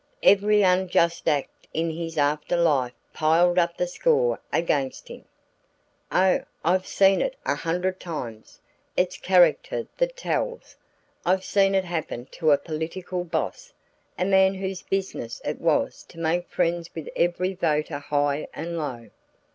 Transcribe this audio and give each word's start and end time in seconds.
Every 0.23 0.63
unjust 0.63 1.29
act 1.29 1.67
in 1.75 1.91
his 1.91 2.17
after 2.17 2.57
life 2.57 2.95
piled 3.13 3.59
up 3.59 3.77
the 3.77 3.85
score 3.85 4.39
against 4.51 5.07
him. 5.09 5.25
"Oh, 6.11 6.39
I've 6.65 6.87
seen 6.87 7.21
it 7.21 7.35
a 7.45 7.53
hundred 7.53 7.99
times! 7.99 8.59
It's 8.97 9.15
character 9.15 9.85
that 9.99 10.17
tells. 10.17 10.75
I've 11.23 11.45
seen 11.45 11.75
it 11.75 11.85
happen 11.85 12.25
to 12.31 12.49
a 12.51 12.57
political 12.57 13.23
boss 13.23 13.73
a 14.17 14.25
man 14.25 14.55
whose 14.55 14.81
business 14.81 15.39
it 15.45 15.61
was 15.61 16.03
to 16.09 16.17
make 16.17 16.49
friends 16.49 16.89
with 16.95 17.07
every 17.15 17.53
voter 17.53 17.99
high 17.99 18.47
and 18.55 18.79
low. 18.79 19.11